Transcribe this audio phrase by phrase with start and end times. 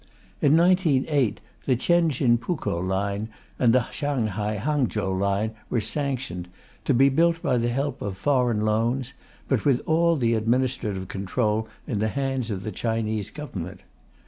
[0.41, 6.47] In 1908, the Tientsin Pukow line and the Shanghai Hangchow line were sanctioned,
[6.85, 9.13] to be built by the help of foreign loans,
[9.47, 13.81] but with all the administrative control in the hands of the Chinese Government.